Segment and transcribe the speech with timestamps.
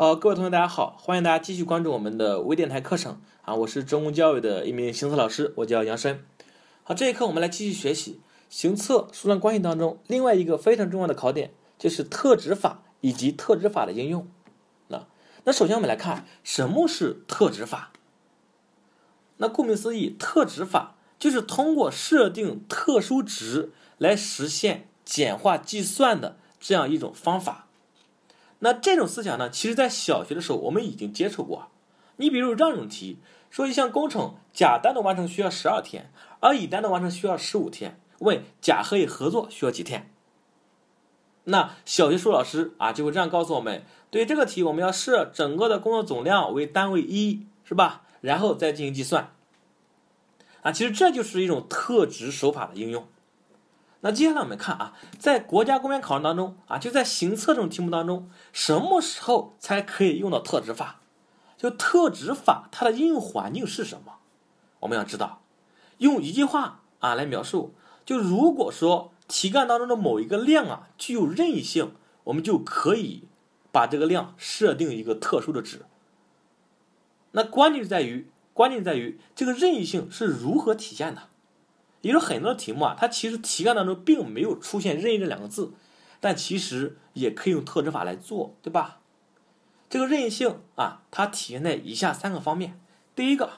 [0.00, 3.56] 好，各位同学，大家好，欢迎大家继续关注我们的微电台课程啊！
[3.56, 6.24] 我是中公教育的一名行测老师，我叫杨申。
[6.84, 11.50] 好，这一课我们来继续学习行测数量关系当中另外一个非常重要的考点，
[11.80, 14.28] 就是特指法以及特指法的应用。
[14.86, 15.04] 那
[15.42, 17.90] 那首先我们来看什么是特指法。
[19.38, 27.64] 那顾名思义，特指法就是通过设定特殊值来实现简化计算的这样一种方法。
[28.60, 31.68] 那这种思想呢，其实在小学的时候我们已经接触过。
[32.16, 33.18] 你比如这样一种题，
[33.50, 40.12] 说一项工程甲单独完成需要十二天，而乙单独完成需要十五天，问甲和乙合作需要几天？
[41.44, 48.02] 那小学数学老师啊就会这样告诉我们：对这个题，我们要设整个的工作总量为单位一，是吧？
[48.20, 49.32] 然后再进行计算。
[50.62, 53.06] 啊，其实这就是一种特值手法的应用。
[54.00, 61.00] 那接下来我们看啊，在国家公务员考试当中啊，就在行测这种题目当中，什么时候才可以用到特指法？
[61.56, 64.18] 就特指法它的应用环境是什么？
[64.80, 65.42] 我们要知道，
[65.98, 67.74] 用一句话啊来描述，
[68.06, 73.24] 就如果说题干当中的某一个量啊具有任意性，我们就可以
[73.72, 75.84] 把这个量设定一个特殊的值。
[77.32, 81.22] 那关键在于，关键在于这个任意性是如何体现的？
[82.00, 85.72] 也就很多题目啊，它其实题干当中并没有出现“任意”这两个字，
[86.20, 89.00] 但其实也可以用特指法来做，对吧？
[89.90, 92.78] 这个任意性啊，它体现在以下三个方面。
[93.16, 93.50] 第一个，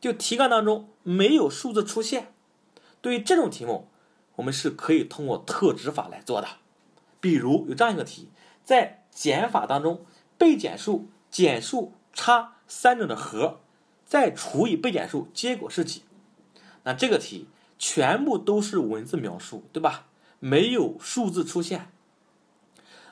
[0.00, 2.32] 就题干当中没有数字出现，
[3.00, 3.88] 对于这种题目，
[4.36, 6.48] 我们是可以通过特指法来做的。
[7.20, 8.28] 比如有这样一个题，
[8.64, 10.04] 在减法当中，
[10.36, 13.60] 被减数、减数、差三者的和，
[14.04, 16.02] 再除以被减数，结果是几？
[16.82, 17.46] 那这个题。
[17.86, 20.06] 全部都是文字描述，对吧？
[20.40, 21.90] 没有数字出现。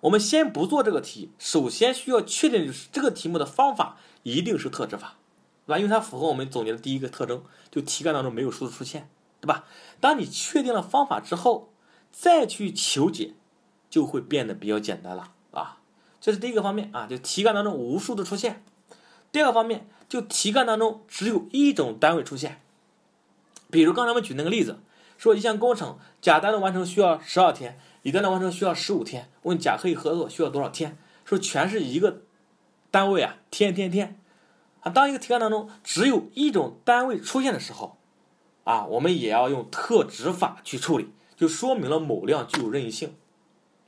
[0.00, 5.18] 我们先不做这个题，首先需要确定的就是这个题目的方法一定是特指法，
[5.66, 5.78] 对吧？
[5.78, 9.66] 因为它符合我们总结的第一个特征，就题干当中没有数字出现，对吧？
[10.00, 11.70] 当你确定了方法之后，
[12.10, 13.34] 再去求解，
[13.90, 15.80] 就会变得比较简单了啊。
[16.22, 18.64] 这是第一个方面啊，就题干当中无数字出现。
[19.30, 22.62] 第二个方面，就题干当中只有一种单位出现。
[23.70, 24.78] 比如刚才我们举那个例子，
[25.18, 30.96] 说一项工程甲单独完成需要十二天，乙单独完成需要十五天，问甲可以合作需要多少天？
[31.24, 32.22] 说全是一个
[32.90, 34.20] 单位啊，天天天
[34.80, 34.90] 啊。
[34.90, 37.96] 当一个题干当中只有一种单位出现的时候，
[38.64, 43.14] 啊，我们也要用特指法去处理，就说明了某量具有任意性，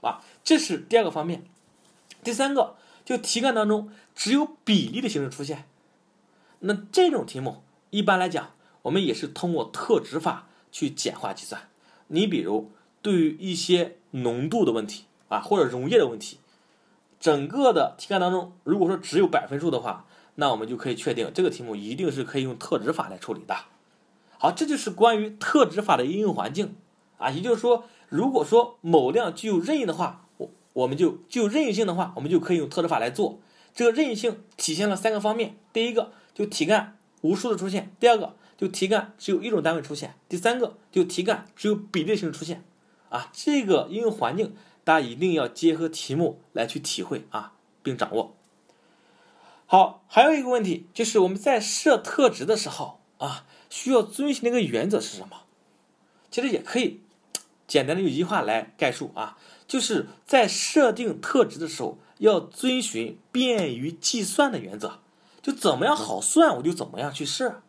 [0.00, 1.44] 啊，这是第二个方面。
[2.22, 5.66] 第三个，就题干当中只有比例的形式出现，
[6.60, 8.53] 那这种题目一般来讲。
[8.84, 11.68] 我们也是通过特值法去简化计算。
[12.08, 12.70] 你比如
[13.02, 16.38] 对于一些浓度的问题啊，或者溶液的问题，
[17.18, 20.06] 整个的题干当中，如果说只有百分数的话，
[20.36, 23.56] 那我们就可以确定这个题目一定是可以用特值法来处理的。
[24.38, 26.76] 好，这就是关于特值法的应用环境
[27.18, 27.30] 啊。
[27.30, 33.38] 也就是说，如果说某量具有任意的话，我我们就具有任意性的话，我们就可以用特值法来做。
[33.74, 42.64] 这个任意性体现了三个方面：第一个，就题干无数的出现；第二个，就题干只有一种单位出现，第三个就题干只有比例型出现，
[43.08, 44.54] 啊，这个应用环境
[44.84, 48.36] 大家一定要结合题目来去体会啊，并掌握。
[49.66, 55.42] 好，还有一个问题就是我们在设特值的时候啊，需要遵循的一个原则是什么？
[56.30, 57.00] 其实也可以
[57.66, 65.00] 简单的用一句话来概述啊，就是在设定特值的时候要遵循便于计算的原则，
[65.42, 67.62] 就怎么样好算我就怎么样去设。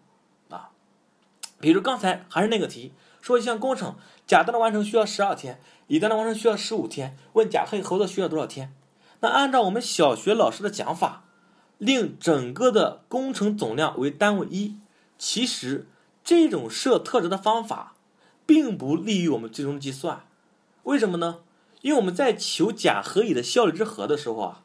[1.65, 2.91] 比如刚才还是那个题，
[3.23, 3.95] 说一项工程，
[4.27, 8.71] 甲单的完成需要十二天，乙单的完成需要十五天，问甲和乙合作需要多少天？
[9.21, 11.23] 那按照我们小学老师的讲法，
[11.79, 14.77] 令整个的工程总量为单位一。
[15.17, 15.87] 其实
[16.23, 17.95] 这种设特值的方法，
[18.45, 20.21] 并不利于我们最终计算。
[20.83, 21.39] 为什么呢？
[21.81, 24.61] 因为我们在求甲和乙的效率之和的时候啊，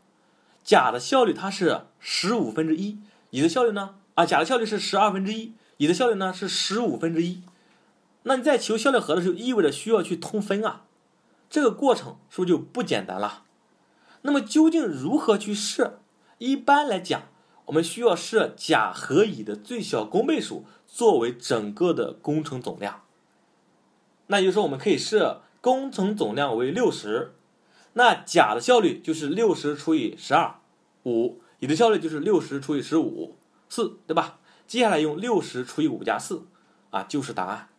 [0.62, 2.99] 甲的效率它是十五分之一，
[3.31, 3.94] 乙的效率呢？
[4.17, 5.55] 啊，甲的效率是十二分之一。
[5.81, 7.41] 乙的效率呢是十五分之一，
[8.25, 10.85] 那你在求效率和的时候，意味着需要去通分啊，
[11.49, 13.44] 这个过程是不是就不简单了？
[14.21, 16.03] 那么究竟如何去设？
[16.37, 17.29] 一般来讲，
[17.65, 23.05] 我们需要设甲和乙的最小公倍数作为整个的工程总量。
[24.27, 27.32] 那也就是说，我们可以设工程总量为六十，
[27.94, 30.56] 那甲的效率就是六十除以十二
[31.05, 33.38] 五，乙的效率就是六十除以十五
[33.71, 34.37] 四，对吧？
[34.70, 36.46] 接下来用六十除以五加四，
[36.90, 37.70] 啊，就是答案，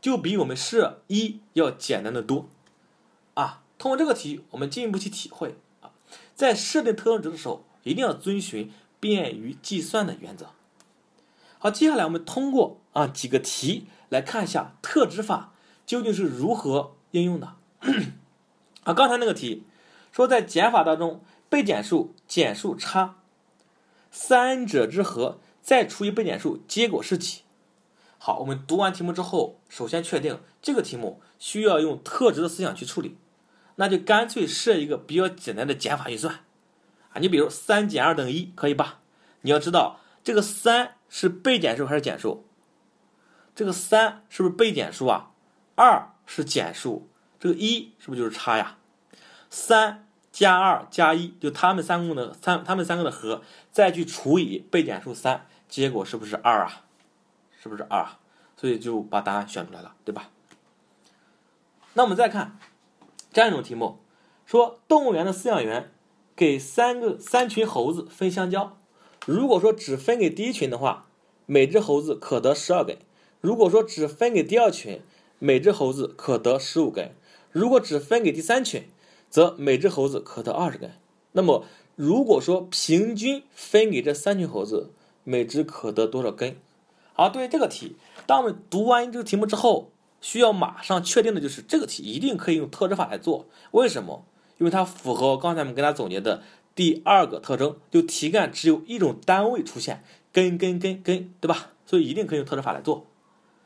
[0.00, 2.48] 就比我们设一要简单的多，
[3.34, 5.92] 啊，通过这个题，我们进一步去体会啊，
[6.34, 10.46] 在设定特征值的时候，一定要遵循便于计算的原则。
[11.58, 15.52] 好，接下来我们通过啊几个题来看一下特值法
[15.84, 17.56] 究竟是如何应用的。
[18.84, 19.64] 啊，刚才那个题
[20.10, 23.16] 说在减法当中，被减数减数差，
[24.10, 27.42] 三者之和再除以被减数，结果是几？
[28.18, 33.16] 好，我们读完题目之后，首先确定这个题目需要用特值的思想去处理，
[33.76, 36.34] 那就干脆设一个比较简单的减法运算
[37.12, 37.20] 啊。
[37.20, 39.00] 你比如三减二等于一，可以吧？
[39.42, 42.44] 你要知道这个三是被减数还是减数？
[43.54, 45.30] 这个三是不是被减数啊？
[45.74, 47.08] 二是减数，
[47.38, 48.76] 这个一是不是就是差呀？
[49.48, 50.06] 三
[50.40, 56.86] 加二加一，就它们三个的三，它们三个的和，再去除以被减数三，结果是不是二啊？
[57.60, 58.06] 是不是二？
[58.56, 60.30] 所以就把答案选出来了，对吧？
[61.92, 62.58] 那我们再看
[63.30, 63.98] 这样一种题目，
[64.46, 65.92] 说动物园的饲养员
[66.34, 68.78] 给三个三群猴子分香蕉，
[69.26, 71.04] 如果说只分给第一群的话，
[71.44, 72.96] 每只猴子可得十二根；
[73.42, 75.02] 如果说只分给第二群，
[75.38, 77.10] 每只猴子可得十五根；
[77.52, 78.88] 如果只分给第三群，
[79.30, 80.92] 则每只猴子可得二十根。
[81.32, 81.64] 那么
[81.96, 84.90] 如果说平均分给这三群猴子，
[85.24, 86.56] 每只可得多少根？
[87.14, 87.96] 好，对于这个题，
[88.26, 93.46] 当我们读完这个题目之后，需要马上确定的就是这个题一定可以用特征法来做。
[93.70, 94.26] 为什么？
[94.58, 96.42] 因为它符合刚才我们跟大家总结的
[96.74, 101.70] 第二个特征，就题干只有一种单位出现，根根根根，对吧？
[101.86, 103.06] 所以一定可以用特征法来做。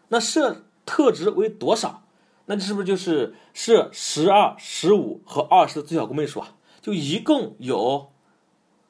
[0.08, 2.03] 那设特值为多少？
[2.46, 6.54] 那这是不是就是设十二、十五和二十的最小公倍数啊？
[6.80, 8.10] 就一共有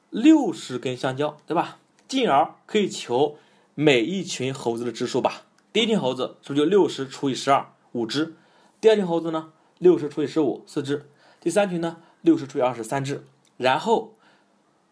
[0.09, 1.79] 六十根香蕉，对吧？
[2.07, 3.37] 进而可以求。
[3.77, 5.41] 每一群猴子的只数吧，
[5.73, 8.33] 第一群猴子是不是就六十除以十二五只？
[8.79, 11.09] 第二群猴子呢，六十除以十五四只？
[11.41, 13.25] 第三群呢，六十除以二十三只？
[13.57, 14.13] 然后，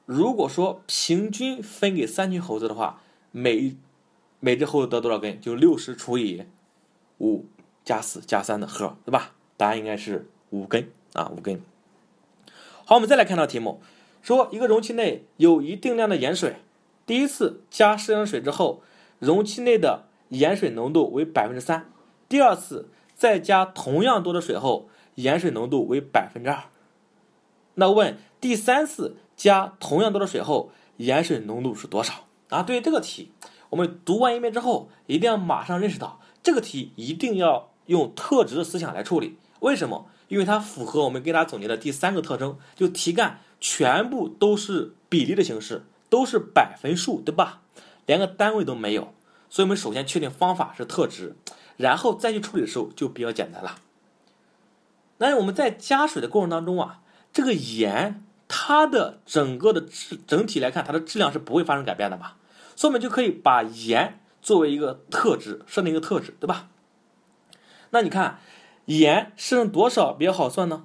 [0.06, 3.01] 如果说平均分给三群猴子的话，
[3.31, 3.77] 每
[4.42, 5.39] 每只猴子得多少根？
[5.39, 6.44] 就六十除以
[7.19, 7.45] 五
[7.83, 9.31] 加四加三的和，对吧？
[9.57, 11.62] 答案应该是五根啊，五根。
[12.85, 13.81] 好，我们再来看到题目，
[14.21, 16.57] 说一个容器内有一定量的盐水。
[17.06, 18.81] 第一次加适量水之后，
[19.19, 21.89] 容器内的盐水浓度为百分之三。
[22.30, 26.63] 第二次再加同样多的水后，盐水浓度为百分之二。
[27.75, 32.25] 那问第三次加同样多的水后，盐水浓度是多少？
[32.50, 33.31] 啊，对于这个题，
[33.69, 39.38] 我们读完一遍之后，一定要马上认识到这个题一定要用特值的思想来处理。
[39.59, 40.07] 为什么？
[40.27, 45.83] 因为它符合我们给大家总结的第三个特征，就题干全部都是比例的形式。
[46.09, 47.62] 都是百分数，对吧？
[48.06, 49.15] 连个单位都没有，
[49.50, 51.35] 所以我们首先确定方法是特值，
[51.75, 53.77] 然后再去处理的时候就比较简单了。
[55.18, 57.00] 那我们在加水的过程当中啊，
[57.33, 62.33] 这个盐它的整个的质整体来看，它的质量是不会发生改变的嘛，
[62.75, 66.69] 所以我们就可以把盐作为一个特值，设定一个特值，对吧？
[67.94, 68.40] 那你看
[68.86, 70.84] 盐剩多少比较好算呢？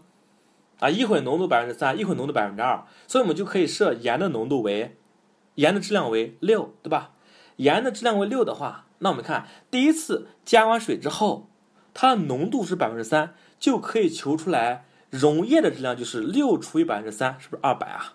[0.78, 4.96] 啊，一会浓度百分之三，一会浓度百分之二，所以我们就可以设盐的浓度为。
[5.54, 7.12] 盐的质量为六，对吧？
[7.56, 11.48] 盐的质量为六的话，那我们看第一次加完水之后，
[11.94, 18.14] 它的浓度是百分之三，就可以求出来溶液的质量就是六除以百分之三，是不是二百啊？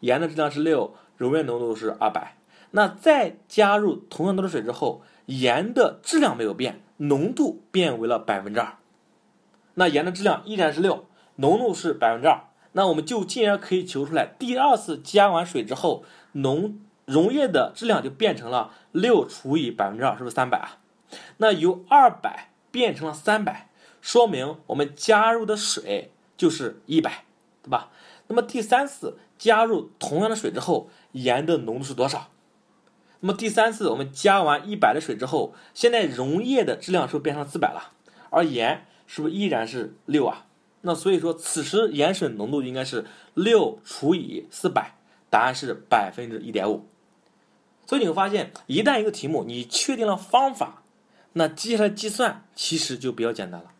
[0.00, 2.36] 盐的质量是六，溶液浓度是二百。
[2.72, 8.76] 那再加入同样多的水之后，盐的质量没有变，浓度变为了百分之二。
[9.74, 12.44] 那盐的质量依然是六，浓度是百分之二。
[12.72, 20.78] 那我们就进而可以求出来，第二次加完水之后，浓溶液的质量就变成了六除以百分之二，是不是三百啊？
[21.38, 23.68] 那由二百变成了三百，
[24.00, 27.24] 说明我们加入的水就是一百，
[27.62, 27.90] 对吧？
[28.28, 32.28] 那么第三次加入同样的水之后，盐的浓度是多少？
[33.20, 37.92] 那么第三次我们加完一百的水之后，现在溶液的质量是不是变成四百了？
[38.30, 40.46] 而盐是不是依然是六啊？
[40.82, 44.94] 那所以说，此时盐水浓度应该是六除以四百，
[45.28, 46.86] 答案是百分之一点五。
[47.86, 50.82] 所以你会发现，一旦一个题目你确定了方法，
[51.34, 53.72] 那接下来计算其实就比较简单了，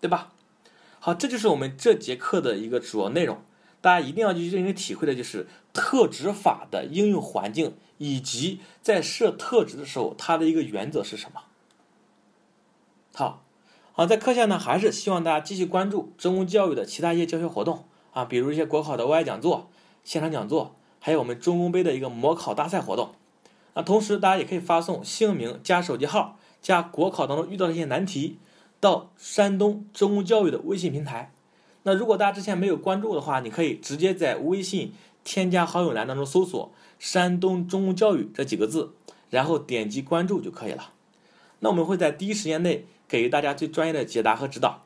[0.00, 0.32] 对吧？
[0.98, 3.42] 好，这就是我们这节课的一个主要内容。
[3.82, 11.42] 大家一定要去认真体会的就是特值法的应用环境，以及在设特值的时候，它的一个原则是什么。
[13.14, 13.42] 好。
[13.92, 19.68] 好，在课下呢，还是希望大家继续关注中公教育的其他一些教学活动啊，比如一些国考的外讲座、
[20.04, 23.10] 现场讲座，还有我们中公杯的一个模考大赛活动。
[23.74, 28.38] 那同时，大家也可以发送姓名加手机号加国考当中遇到的一些难题
[28.78, 31.32] 到山东中公教育的微信平台。
[31.82, 38.92] 那如果大家之前没有关注的话，你可以直接在微信添加好友栏当中搜索“山东中公教育”这几个字，
[39.28, 40.92] 然后点击关注就可以了。
[41.60, 44.82] 那我们会在第一时间内给予大家最专业的解答和指导。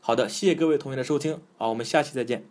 [0.00, 2.44] 好的，谢谢各位同学的收听，啊，我们下期再见。